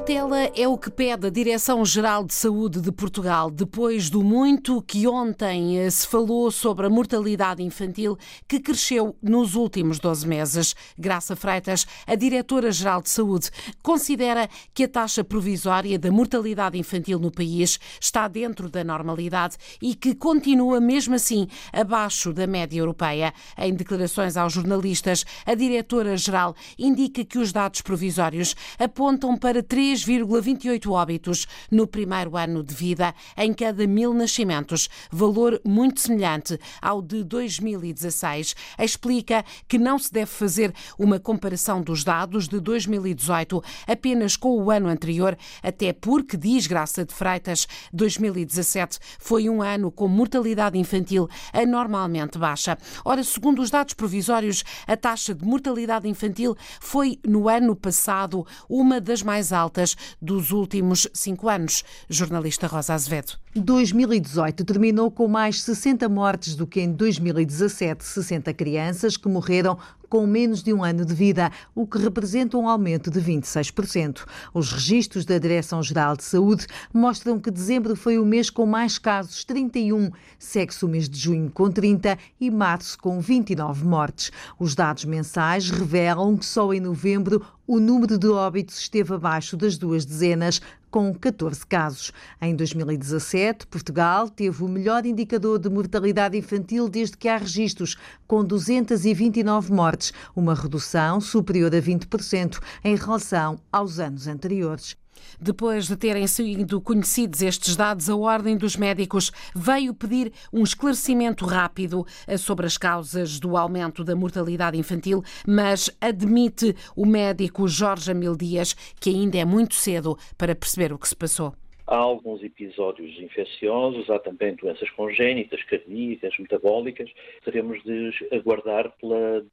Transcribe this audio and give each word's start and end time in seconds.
Cautela 0.00 0.50
é 0.56 0.66
o 0.66 0.78
que 0.78 0.90
pede 0.90 1.26
a 1.26 1.30
Direção-Geral 1.30 2.24
de 2.24 2.32
Saúde 2.32 2.80
de 2.80 2.90
Portugal, 2.90 3.50
depois 3.50 4.08
do 4.08 4.24
muito 4.24 4.80
que 4.80 5.06
ontem 5.06 5.78
eh, 5.78 5.90
se 5.90 6.06
falou 6.06 6.50
sobre 6.50 6.86
a 6.86 6.90
mortalidade 6.90 7.62
infantil 7.62 8.16
que 8.48 8.60
cresceu 8.60 9.14
nos 9.22 9.54
últimos 9.54 9.98
12 9.98 10.26
meses. 10.26 10.74
Graça 10.98 11.36
Freitas, 11.36 11.86
a 12.06 12.14
Diretora-Geral 12.14 13.02
de 13.02 13.10
Saúde, 13.10 13.50
considera 13.82 14.48
que 14.72 14.84
a 14.84 14.88
taxa 14.88 15.22
provisória 15.22 15.98
da 15.98 16.10
mortalidade 16.10 16.78
infantil 16.78 17.18
no 17.18 17.30
país 17.30 17.78
está 18.00 18.26
dentro 18.26 18.70
da 18.70 18.82
normalidade 18.82 19.58
e 19.82 19.94
que 19.94 20.14
continua, 20.14 20.80
mesmo 20.80 21.14
assim, 21.14 21.46
abaixo 21.74 22.32
da 22.32 22.46
média 22.46 22.78
europeia. 22.78 23.34
Em 23.58 23.74
declarações 23.74 24.38
aos 24.38 24.54
jornalistas, 24.54 25.26
a 25.44 25.54
Diretora-Geral 25.54 26.56
indica 26.78 27.22
que 27.22 27.38
os 27.38 27.52
dados 27.52 27.82
provisórios 27.82 28.56
apontam 28.78 29.36
para 29.36 29.62
3,28 30.04 30.90
óbitos 30.90 31.46
no 31.70 31.86
primeiro 31.86 32.36
ano 32.36 32.62
de 32.62 32.74
vida 32.74 33.14
em 33.36 33.52
cada 33.52 33.86
mil 33.86 34.14
nascimentos, 34.14 34.88
valor 35.10 35.60
muito 35.64 36.00
semelhante 36.00 36.58
ao 36.80 37.02
de 37.02 37.22
2016. 37.24 38.54
Explica 38.78 39.44
que 39.68 39.78
não 39.78 39.98
se 39.98 40.12
deve 40.12 40.30
fazer 40.30 40.74
uma 40.98 41.18
comparação 41.18 41.82
dos 41.82 42.04
dados 42.04 42.48
de 42.48 42.60
2018 42.60 43.62
apenas 43.86 44.36
com 44.36 44.56
o 44.62 44.70
ano 44.70 44.88
anterior, 44.88 45.36
até 45.62 45.92
porque, 45.92 46.36
diz 46.36 46.66
Graça 46.66 47.04
de 47.04 47.14
Freitas, 47.14 47.66
2017 47.92 48.98
foi 49.18 49.48
um 49.48 49.62
ano 49.62 49.90
com 49.90 50.08
mortalidade 50.08 50.78
infantil 50.78 51.28
anormalmente 51.52 52.38
baixa. 52.38 52.78
Ora, 53.04 53.22
segundo 53.22 53.60
os 53.62 53.70
dados 53.70 53.94
provisórios, 53.94 54.64
a 54.86 54.96
taxa 54.96 55.34
de 55.34 55.44
mortalidade 55.44 56.08
infantil 56.08 56.56
foi, 56.80 57.18
no 57.26 57.48
ano 57.48 57.74
passado, 57.74 58.46
uma 58.68 59.00
das 59.00 59.22
mais 59.22 59.52
altas 59.52 59.79
altas 59.80 59.96
dos 60.20 60.50
últimos 60.50 61.08
cinco 61.12 61.48
anos. 61.48 61.84
Jornalista 62.08 62.66
Rosa 62.66 62.94
Azevedo. 62.94 63.32
2018 63.54 64.64
terminou 64.64 65.10
com 65.10 65.26
mais 65.26 65.62
60 65.62 66.08
mortes 66.08 66.54
do 66.54 66.66
que 66.66 66.80
em 66.80 66.92
2017, 66.92 68.04
60 68.04 68.52
crianças 68.54 69.16
que 69.16 69.28
morreram 69.28 69.78
com 70.10 70.26
menos 70.26 70.62
de 70.62 70.74
um 70.74 70.82
ano 70.82 71.04
de 71.06 71.14
vida, 71.14 71.50
o 71.74 71.86
que 71.86 71.96
representa 71.96 72.58
um 72.58 72.68
aumento 72.68 73.10
de 73.10 73.20
26%. 73.20 74.26
Os 74.52 74.72
registros 74.72 75.24
da 75.24 75.38
Direção-Geral 75.38 76.16
de 76.16 76.24
Saúde 76.24 76.66
mostram 76.92 77.38
que 77.38 77.50
dezembro 77.50 77.94
foi 77.94 78.18
o 78.18 78.26
mês 78.26 78.50
com 78.50 78.66
mais 78.66 78.98
casos, 78.98 79.44
31, 79.44 80.10
segue-se 80.38 80.84
o 80.84 80.88
mês 80.88 81.08
de 81.08 81.18
junho 81.18 81.50
com 81.50 81.70
30 81.70 82.18
e 82.40 82.50
março 82.50 82.98
com 82.98 83.20
29 83.20 83.86
mortes. 83.86 84.32
Os 84.58 84.74
dados 84.74 85.04
mensais 85.04 85.70
revelam 85.70 86.36
que 86.36 86.44
só 86.44 86.74
em 86.74 86.80
novembro 86.80 87.40
o 87.70 87.78
número 87.78 88.18
de 88.18 88.26
óbitos 88.26 88.80
esteve 88.80 89.14
abaixo 89.14 89.56
das 89.56 89.78
duas 89.78 90.04
dezenas, 90.04 90.60
com 90.90 91.14
14 91.14 91.64
casos. 91.64 92.12
Em 92.42 92.54
2017, 92.56 93.64
Portugal 93.68 94.28
teve 94.28 94.64
o 94.64 94.68
melhor 94.68 95.06
indicador 95.06 95.56
de 95.56 95.70
mortalidade 95.70 96.36
infantil 96.36 96.88
desde 96.88 97.16
que 97.16 97.28
há 97.28 97.36
registros, 97.36 97.96
com 98.26 98.44
229 98.44 99.72
mortes, 99.72 99.99
uma 100.34 100.54
redução 100.54 101.20
superior 101.20 101.74
a 101.74 101.80
20% 101.80 102.58
em 102.84 102.96
relação 102.96 103.60
aos 103.72 103.98
anos 103.98 104.26
anteriores. 104.26 104.96
Depois 105.40 105.86
de 105.86 105.96
terem 105.96 106.26
sido 106.26 106.80
conhecidos 106.80 107.42
estes 107.42 107.76
dados, 107.76 108.08
a 108.08 108.16
Ordem 108.16 108.56
dos 108.56 108.76
Médicos 108.76 109.30
veio 109.54 109.94
pedir 109.94 110.32
um 110.52 110.62
esclarecimento 110.62 111.44
rápido 111.46 112.06
eh, 112.26 112.36
sobre 112.36 112.66
as 112.66 112.76
causas 112.76 113.38
do 113.38 113.56
aumento 113.56 114.04
da 114.04 114.16
mortalidade 114.16 114.78
infantil, 114.78 115.22
mas 115.46 115.90
admite 116.00 116.74
o 116.96 117.06
médico 117.06 117.68
Jorge 117.68 118.10
Amil 118.10 118.36
Dias 118.36 118.74
que 118.98 119.10
ainda 119.10 119.38
é 119.38 119.44
muito 119.44 119.74
cedo 119.74 120.18
para 120.36 120.54
perceber 120.54 120.92
o 120.92 120.98
que 120.98 121.08
se 121.08 121.16
passou. 121.16 121.54
Há 121.90 121.96
alguns 121.96 122.40
episódios 122.44 123.18
infecciosos, 123.18 124.08
há 124.08 124.20
também 124.20 124.54
doenças 124.54 124.88
congénitas, 124.90 125.60
cardíacas, 125.64 126.38
metabólicas. 126.38 127.10
Teremos 127.44 127.82
de 127.82 128.12
aguardar 128.30 128.92
pela, 129.00 129.44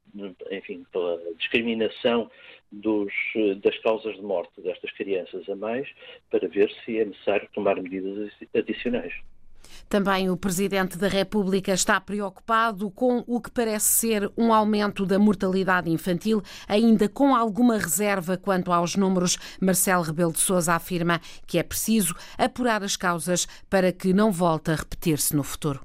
enfim, 0.52 0.86
pela 0.92 1.20
discriminação 1.36 2.30
dos, 2.70 3.12
das 3.60 3.76
causas 3.78 4.14
de 4.14 4.22
morte 4.22 4.60
destas 4.60 4.92
crianças 4.92 5.48
a 5.48 5.56
mais 5.56 5.88
para 6.30 6.46
ver 6.46 6.70
se 6.84 7.00
é 7.00 7.04
necessário 7.06 7.48
tomar 7.52 7.74
medidas 7.82 8.30
adicionais. 8.54 9.14
Também 9.88 10.30
o 10.30 10.36
Presidente 10.36 10.98
da 10.98 11.08
República 11.08 11.72
está 11.72 12.00
preocupado 12.00 12.90
com 12.90 13.24
o 13.26 13.40
que 13.40 13.50
parece 13.50 13.86
ser 13.86 14.30
um 14.36 14.52
aumento 14.52 15.06
da 15.06 15.18
mortalidade 15.18 15.90
infantil, 15.90 16.42
ainda 16.68 17.08
com 17.08 17.34
alguma 17.34 17.78
reserva 17.78 18.36
quanto 18.36 18.72
aos 18.72 18.96
números. 18.96 19.38
Marcelo 19.60 20.02
Rebelo 20.02 20.32
de 20.32 20.40
Sousa 20.40 20.74
afirma 20.74 21.20
que 21.46 21.58
é 21.58 21.62
preciso 21.62 22.14
apurar 22.36 22.82
as 22.82 22.96
causas 22.96 23.48
para 23.70 23.92
que 23.92 24.12
não 24.12 24.30
volte 24.30 24.70
a 24.70 24.74
repetir-se 24.74 25.34
no 25.34 25.42
futuro. 25.42 25.80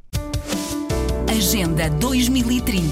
Agenda 1.29 1.89
2030. 1.89 2.83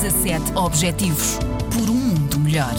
17 0.00 0.52
Objetivos 0.56 1.38
por 1.72 1.88
um 1.88 1.94
mundo 1.94 2.38
melhor. 2.38 2.74